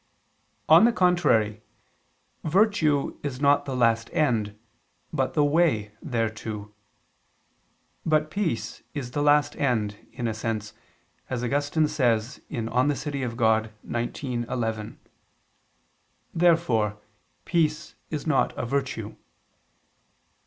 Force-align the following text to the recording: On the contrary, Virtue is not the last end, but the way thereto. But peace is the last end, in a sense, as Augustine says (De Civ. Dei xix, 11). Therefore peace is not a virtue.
On 0.67 0.85
the 0.85 0.91
contrary, 0.91 1.61
Virtue 2.43 3.19
is 3.21 3.39
not 3.39 3.65
the 3.65 3.75
last 3.75 4.09
end, 4.13 4.57
but 5.13 5.35
the 5.35 5.45
way 5.45 5.91
thereto. 6.03 6.73
But 8.03 8.31
peace 8.31 8.81
is 8.95 9.11
the 9.11 9.21
last 9.21 9.55
end, 9.57 9.97
in 10.11 10.27
a 10.27 10.33
sense, 10.33 10.73
as 11.29 11.43
Augustine 11.43 11.87
says 11.87 12.37
(De 12.49 12.55
Civ. 12.95 13.37
Dei 13.37 14.11
xix, 14.11 14.23
11). 14.49 14.99
Therefore 16.33 16.97
peace 17.45 17.93
is 18.09 18.25
not 18.25 18.57
a 18.57 18.65
virtue. 18.65 19.15